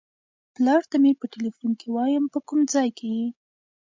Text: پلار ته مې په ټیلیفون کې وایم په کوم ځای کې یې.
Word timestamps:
پلار 0.55 0.81
ته 0.91 0.95
مې 1.01 1.11
په 1.19 1.25
ټیلیفون 1.33 1.71
کې 1.79 1.87
وایم 1.95 2.25
په 2.33 2.39
کوم 2.47 2.59
ځای 2.73 2.89
کې 2.97 3.07
یې. 3.17 3.27